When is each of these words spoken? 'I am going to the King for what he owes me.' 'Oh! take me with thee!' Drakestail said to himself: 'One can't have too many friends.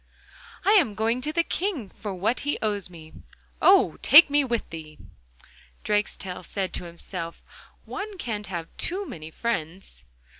'I 0.65 0.71
am 0.79 0.95
going 0.95 1.21
to 1.21 1.31
the 1.31 1.43
King 1.43 1.87
for 1.87 2.11
what 2.15 2.39
he 2.39 2.57
owes 2.59 2.89
me.' 2.89 3.13
'Oh! 3.61 3.97
take 4.01 4.31
me 4.31 4.43
with 4.43 4.67
thee!' 4.71 4.97
Drakestail 5.83 6.41
said 6.43 6.73
to 6.73 6.85
himself: 6.85 7.43
'One 7.85 8.17
can't 8.17 8.47
have 8.47 8.75
too 8.77 9.05
many 9.05 9.29
friends. 9.29 10.01